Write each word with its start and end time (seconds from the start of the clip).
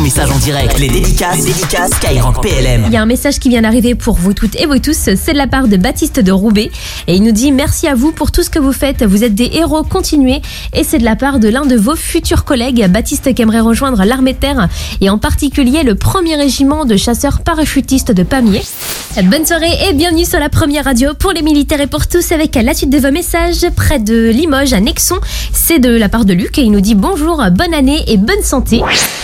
message 0.00 0.30
en 0.30 0.38
direct. 0.38 0.78
Les 0.78 0.88
dédicaces, 0.88 1.44
PLM. 2.40 2.84
Il 2.86 2.92
y 2.92 2.96
a 2.96 3.02
un 3.02 3.06
message 3.06 3.38
qui 3.38 3.50
vient 3.50 3.62
d'arriver 3.62 3.94
pour 3.94 4.14
vous 4.14 4.32
toutes 4.32 4.56
et 4.56 4.66
vous 4.66 4.78
tous. 4.78 4.96
C'est 4.96 5.32
de 5.32 5.36
la 5.36 5.46
part 5.46 5.68
de 5.68 5.76
Baptiste 5.76 6.20
de 6.20 6.32
Roubaix. 6.32 6.70
Et 7.06 7.16
il 7.16 7.22
nous 7.22 7.32
dit 7.32 7.52
merci 7.52 7.86
à 7.86 7.94
vous 7.94 8.10
pour 8.10 8.32
tout 8.32 8.42
ce 8.42 8.48
que 8.48 8.58
vous 8.58 8.72
faites. 8.72 9.04
Vous 9.04 9.24
êtes 9.24 9.34
des 9.34 9.50
héros, 9.52 9.82
continuez. 9.82 10.40
Et 10.72 10.84
c'est 10.84 10.98
de 10.98 11.04
la 11.04 11.16
part 11.16 11.38
de 11.38 11.48
l'un 11.48 11.66
de 11.66 11.76
vos 11.76 11.96
futurs 11.96 12.44
collègues, 12.44 12.86
Baptiste, 12.88 13.34
qui 13.34 13.42
aimerait 13.42 13.60
rejoindre 13.60 14.04
l'armée 14.04 14.34
terre. 14.34 14.68
Et 15.00 15.10
en 15.10 15.18
particulier 15.18 15.82
le 15.82 15.94
premier 15.94 16.36
régiment 16.36 16.84
de 16.84 16.96
chasseurs 16.96 17.40
parachutistes 17.42 18.12
de 18.12 18.22
Pamiers. 18.22 18.62
Bonne 19.16 19.44
soirée 19.44 19.72
et 19.88 19.92
bienvenue 19.92 20.24
sur 20.24 20.38
la 20.38 20.48
première 20.48 20.84
radio 20.84 21.14
pour 21.14 21.32
les 21.32 21.42
militaires 21.42 21.80
et 21.80 21.88
pour 21.88 22.06
tous 22.06 22.30
avec 22.30 22.54
la 22.54 22.74
suite 22.74 22.90
de 22.90 22.98
vos 22.98 23.10
messages 23.10 23.66
près 23.74 23.98
de 23.98 24.30
Limoges 24.30 24.72
à 24.72 24.78
Nexon. 24.78 25.16
C'est 25.52 25.80
de 25.80 25.90
la 25.90 26.08
part 26.08 26.24
de 26.24 26.32
Luc 26.32 26.58
et 26.58 26.62
il 26.62 26.70
nous 26.70 26.80
dit 26.80 26.94
bonjour, 26.94 27.42
bonne 27.50 27.74
année 27.74 28.04
et 28.06 28.16
bonne 28.16 28.42
santé. 28.42 28.80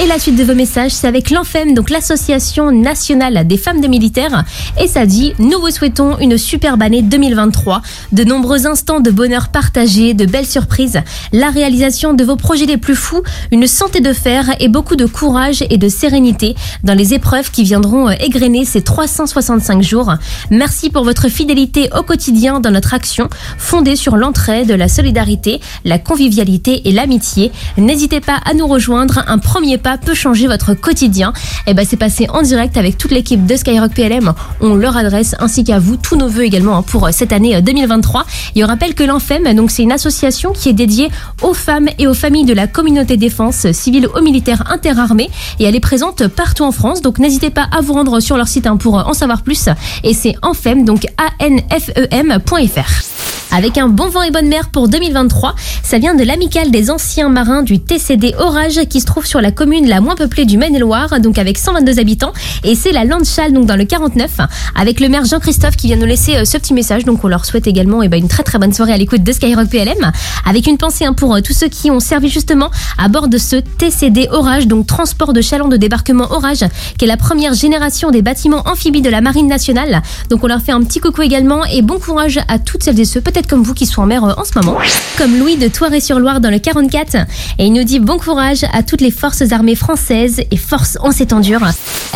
Et 0.00 0.06
la 0.06 0.18
suite 0.18 0.36
de 0.36 0.44
vos 0.44 0.54
messages, 0.54 0.92
c'est 0.92 1.08
avec 1.08 1.30
l'ANFEM, 1.30 1.72
donc 1.72 1.88
l'Association 1.88 2.70
nationale 2.70 3.46
des 3.46 3.56
femmes 3.56 3.80
de 3.80 3.88
militaires. 3.88 4.44
Et 4.78 4.86
ça 4.86 5.06
dit, 5.06 5.32
nous 5.38 5.58
vous 5.58 5.70
souhaitons 5.70 6.18
une 6.18 6.36
superbe 6.36 6.82
année 6.82 7.00
2023, 7.00 7.80
de 8.12 8.24
nombreux 8.24 8.66
instants 8.66 9.00
de 9.00 9.10
bonheur 9.10 9.48
partagés, 9.48 10.12
de 10.12 10.26
belles 10.26 10.46
surprises, 10.46 11.00
la 11.32 11.48
réalisation 11.48 12.12
de 12.12 12.22
vos 12.22 12.36
projets 12.36 12.66
les 12.66 12.76
plus 12.76 12.94
fous, 12.94 13.22
une 13.50 13.66
santé 13.66 14.00
de 14.00 14.12
fer 14.12 14.44
et 14.60 14.68
beaucoup 14.68 14.96
de 14.96 15.06
courage 15.06 15.64
et 15.70 15.78
de 15.78 15.88
sérénité 15.88 16.54
dans 16.84 16.94
les 16.94 17.14
épreuves 17.14 17.50
qui 17.50 17.64
viendront 17.64 18.10
égrener 18.10 18.66
ces 18.66 18.82
365 18.82 19.69
jours. 19.78 20.12
Merci 20.50 20.90
pour 20.90 21.04
votre 21.04 21.28
fidélité 21.28 21.88
au 21.96 22.02
quotidien 22.02 22.58
dans 22.58 22.70
notre 22.70 22.94
action, 22.94 23.28
fondée 23.58 23.94
sur 23.94 24.16
l'entraide, 24.16 24.70
la 24.72 24.88
solidarité, 24.88 25.60
la 25.84 25.98
convivialité 25.98 26.88
et 26.88 26.92
l'amitié. 26.92 27.52
N'hésitez 27.78 28.20
pas 28.20 28.38
à 28.44 28.54
nous 28.54 28.66
rejoindre, 28.66 29.22
un 29.28 29.38
premier 29.38 29.78
pas 29.78 29.96
peut 29.96 30.14
changer 30.14 30.48
votre 30.48 30.74
quotidien. 30.74 31.32
Et 31.66 31.74
ben 31.74 31.86
c'est 31.88 31.96
passé 31.96 32.26
en 32.32 32.42
direct 32.42 32.76
avec 32.76 32.98
toute 32.98 33.12
l'équipe 33.12 33.46
de 33.46 33.56
Skyrock 33.56 33.92
PLM. 33.94 34.32
On 34.60 34.74
leur 34.74 34.96
adresse 34.96 35.36
ainsi 35.38 35.62
qu'à 35.64 35.78
vous 35.78 35.96
tous 35.96 36.16
nos 36.16 36.28
voeux 36.28 36.44
également 36.44 36.78
hein, 36.78 36.82
pour 36.82 37.08
cette 37.12 37.32
année 37.32 37.60
2023. 37.62 38.24
Et 38.56 38.64
on 38.64 38.66
rappelle 38.66 38.94
que 38.94 39.04
l'ANFEM, 39.04 39.54
donc 39.54 39.70
c'est 39.70 39.82
une 39.82 39.92
association 39.92 40.52
qui 40.52 40.68
est 40.68 40.74
dédiée 40.74 41.08
aux 41.42 41.54
femmes 41.54 41.88
et 41.98 42.06
aux 42.06 42.14
familles 42.14 42.44
de 42.44 42.54
la 42.54 42.66
communauté 42.66 43.16
défense 43.16 43.70
civile 43.72 44.08
ou 44.08 44.20
militaire 44.20 44.64
interarmée 44.70 45.30
et 45.58 45.64
elle 45.64 45.76
est 45.76 45.80
présente 45.80 46.26
partout 46.28 46.64
en 46.64 46.72
France. 46.72 47.02
Donc 47.02 47.18
n'hésitez 47.18 47.50
pas 47.50 47.68
à 47.70 47.80
vous 47.80 47.92
rendre 47.92 48.20
sur 48.20 48.36
leur 48.36 48.48
site 48.48 48.66
hein, 48.66 48.76
pour 48.76 48.94
en 48.94 49.12
savoir 49.12 49.42
plus. 49.42 49.59
Et 50.02 50.14
c'est 50.14 50.34
ANFEM, 50.42 50.84
donc 50.84 51.06
A-N-F-E-M.fr 51.18 53.19
avec 53.52 53.78
un 53.78 53.88
bon 53.88 54.08
vent 54.08 54.22
et 54.22 54.30
bonne 54.30 54.48
mer 54.48 54.70
pour 54.70 54.88
2023. 54.88 55.54
Ça 55.82 55.98
vient 55.98 56.14
de 56.14 56.24
l'amicale 56.24 56.70
des 56.70 56.90
anciens 56.90 57.28
marins 57.28 57.62
du 57.62 57.78
TCD 57.80 58.34
Orage 58.38 58.80
qui 58.88 59.00
se 59.00 59.06
trouve 59.06 59.26
sur 59.26 59.40
la 59.40 59.50
commune 59.50 59.88
la 59.88 60.00
moins 60.00 60.14
peuplée 60.14 60.44
du 60.44 60.58
Maine-et-Loire, 60.58 61.20
donc 61.20 61.38
avec 61.38 61.58
122 61.58 61.98
habitants. 61.98 62.32
Et 62.64 62.74
c'est 62.74 62.92
la 62.92 63.04
Landchal, 63.04 63.52
donc 63.52 63.66
dans 63.66 63.76
le 63.76 63.84
49, 63.84 64.30
avec 64.74 65.00
le 65.00 65.08
maire 65.08 65.24
Jean-Christophe 65.24 65.76
qui 65.76 65.88
vient 65.88 65.96
nous 65.96 66.06
laisser 66.06 66.36
euh, 66.36 66.44
ce 66.44 66.58
petit 66.58 66.74
message. 66.74 67.04
Donc 67.04 67.24
on 67.24 67.28
leur 67.28 67.44
souhaite 67.44 67.66
également 67.66 68.02
eh 68.02 68.08
ben, 68.08 68.18
une 68.18 68.28
très 68.28 68.42
très 68.42 68.58
bonne 68.58 68.72
soirée 68.72 68.92
à 68.92 68.96
l'écoute 68.96 69.22
de 69.22 69.32
Skyrock 69.32 69.68
PLM, 69.68 70.12
avec 70.46 70.66
une 70.66 70.78
pensée 70.78 71.04
hein, 71.04 71.12
pour 71.12 71.34
euh, 71.34 71.40
tous 71.40 71.54
ceux 71.54 71.68
qui 71.68 71.90
ont 71.90 72.00
servi 72.00 72.28
justement 72.28 72.70
à 72.98 73.08
bord 73.08 73.28
de 73.28 73.38
ce 73.38 73.56
TCD 73.56 74.28
Orage, 74.30 74.66
donc 74.66 74.86
transport 74.86 75.32
de 75.32 75.40
chaland 75.40 75.68
de 75.68 75.76
débarquement 75.76 76.30
Orage, 76.30 76.64
qui 76.98 77.04
est 77.04 77.08
la 77.08 77.16
première 77.16 77.54
génération 77.54 78.10
des 78.10 78.22
bâtiments 78.22 78.62
amphibies 78.66 79.02
de 79.02 79.10
la 79.10 79.20
Marine 79.20 79.48
nationale. 79.48 80.02
Donc 80.28 80.44
on 80.44 80.46
leur 80.46 80.60
fait 80.60 80.72
un 80.72 80.82
petit 80.82 81.00
coucou 81.00 81.22
également 81.22 81.64
et 81.64 81.82
bon 81.82 81.98
courage 81.98 82.38
à 82.48 82.58
toutes 82.58 82.82
celles 82.82 83.00
et 83.00 83.04
ceux, 83.04 83.20
peut-être 83.20 83.39
comme 83.46 83.62
vous 83.62 83.74
qui 83.74 83.86
sont 83.86 84.02
en 84.02 84.06
mer 84.06 84.24
euh, 84.24 84.32
en 84.36 84.44
ce 84.44 84.52
moment, 84.56 84.78
comme 85.16 85.38
Louis 85.38 85.56
de 85.56 85.68
Toiré-sur-Loire 85.68 86.40
dans 86.40 86.50
le 86.50 86.58
44. 86.58 87.16
Et 87.58 87.66
il 87.66 87.72
nous 87.72 87.84
dit 87.84 88.00
bon 88.00 88.18
courage 88.18 88.64
à 88.72 88.82
toutes 88.82 89.00
les 89.00 89.10
forces 89.10 89.52
armées 89.52 89.74
françaises 89.74 90.40
et 90.50 90.56
forces 90.56 90.98
en 91.00 91.12
ces 91.12 91.26
temps 91.26 91.40
durs. 91.40 91.60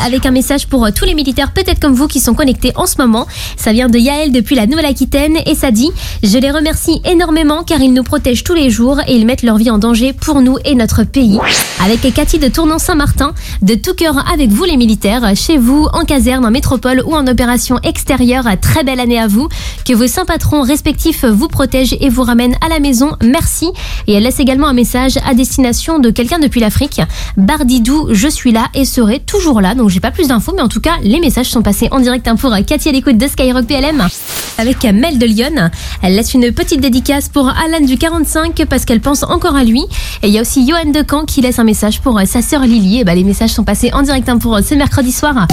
Avec 0.05 0.27
un 0.27 0.30
message 0.30 0.67
pour 0.67 0.84
euh, 0.84 0.91
tous 0.95 1.05
les 1.05 1.14
militaires, 1.14 1.52
peut-être 1.52 1.80
comme 1.80 1.95
vous, 1.95 2.08
qui 2.08 2.20
sont 2.20 2.34
connectés 2.34 2.72
en 2.77 2.86
ce 2.86 2.97
moment. 2.98 3.27
Ça 3.56 3.72
vient 3.72 3.89
de 3.89 3.98
Yaël 3.98 4.33
depuis 4.33 4.56
la 4.56 4.67
Nouvelle-Aquitaine 4.67 5.36
et 5.47 5.55
ça 5.55 5.70
dit 5.70 5.90
Je 6.23 6.39
les 6.39 6.51
remercie 6.51 7.01
énormément 7.05 7.63
car 7.63 7.80
ils 7.80 7.92
nous 7.92 8.05
protègent 8.05 8.45
tous 8.45 8.55
les 8.55 8.70
jours 8.70 9.01
et 9.07 9.14
ils 9.14 9.27
mettent 9.27 9.42
leur 9.42 9.57
vie 9.57 9.70
en 9.70 9.79
danger 9.79 10.13
pour 10.13 10.40
nous 10.40 10.58
et 10.64 10.74
notre 10.74 11.05
pays. 11.05 11.39
Avec 11.83 12.14
Cathy 12.14 12.39
de 12.39 12.48
Tournon-Saint-Martin, 12.48 13.35
de 13.61 13.74
tout 13.74 13.95
cœur 13.95 14.24
avec 14.33 14.51
vous 14.51 14.64
les 14.64 14.77
militaires, 14.79 15.36
chez 15.36 15.58
vous, 15.58 15.86
en 15.92 16.05
caserne, 16.05 16.46
en 16.46 16.51
métropole 16.51 17.02
ou 17.05 17.14
en 17.14 17.27
opération 17.27 17.79
extérieure. 17.83 18.45
Très 18.62 18.85
belle 18.85 19.01
année 19.01 19.18
à 19.18 19.27
vous. 19.27 19.48
Que 19.84 19.92
vos 19.92 20.07
saints 20.07 20.24
patrons 20.24 20.63
respectifs 20.63 21.27
vous 21.27 21.48
protègent 21.48 21.96
et 22.01 22.08
vous 22.08 22.23
ramènent 22.23 22.57
à 22.64 22.70
la 22.70 22.80
maison. 22.80 23.17
Merci. 23.23 23.68
Et 24.07 24.14
elle 24.14 24.23
laisse 24.23 24.40
également 24.40 24.68
un 24.68 24.73
message 24.73 25.18
à 25.27 25.34
destination 25.34 25.98
de 25.98 26.08
quelqu'un 26.08 26.39
depuis 26.39 26.61
l'Afrique. 26.61 27.02
Bardidou, 27.36 28.08
je 28.13 28.29
suis 28.29 28.52
là 28.52 28.68
et 28.73 28.86
serai 28.86 29.18
toujours 29.18 29.61
là. 29.61 29.74
Donc 29.74 29.90
j'ai 29.90 30.01
pas 30.01 30.11
plus 30.11 30.29
d'infos, 30.29 30.55
mais 30.57 30.63
en 30.63 30.68
tout 30.68 30.80
cas, 30.80 30.95
les 31.02 31.20
messages 31.20 31.51
sont 31.51 31.63
passés 31.63 31.89
en 31.90 32.01
direct 32.01 32.27
hein, 32.29 32.36
pour 32.36 32.55
Cathy 32.67 32.89
à 32.89 32.92
l'écoute 32.92 33.18
de 33.18 33.27
Skyrock 33.27 33.67
PLM. 33.67 34.07
Avec 34.57 34.84
Mel 34.84 35.18
de 35.18 35.27
Lyon. 35.27 35.70
Elle 36.01 36.14
laisse 36.14 36.33
une 36.33 36.51
petite 36.52 36.80
dédicace 36.80 37.29
pour 37.29 37.48
Alan 37.48 37.84
du 37.84 37.98
45 37.98 38.64
parce 38.70 38.84
qu'elle 38.84 39.01
pense 39.01 39.23
encore 39.24 39.57
à 39.57 39.64
lui. 39.64 39.83
Et 40.23 40.29
il 40.29 40.30
y 40.30 40.39
a 40.39 40.40
aussi 40.40 40.67
Johan 40.67 40.90
de 40.90 41.05
Caen 41.08 41.24
qui 41.24 41.42
laisse 41.42 41.58
un 41.58 41.64
message 41.64 42.01
pour 42.01 42.20
sa 42.27 42.42
sœur 42.42 42.63
Lily. 42.63 43.01
Et 43.01 43.05
bah, 43.05 43.14
les 43.14 43.25
messages 43.25 43.51
sont 43.51 43.64
passés 43.64 43.91
en 43.92 44.02
direct 44.02 44.29
hein, 44.29 44.39
pour 44.39 44.58
ce 44.61 44.75
mercredi 44.75 45.13
soir. 45.13 45.47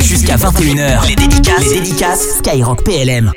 Jusqu'à 0.00 0.36
21h, 0.36 1.08
les 1.08 1.16
dédicaces, 1.16 1.64
les 1.68 1.80
dédicaces 1.80 2.38
Skyrock 2.38 2.84
PLM. 2.84 3.32